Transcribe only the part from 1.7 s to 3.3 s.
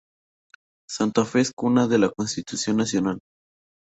de la Constitución Nacional.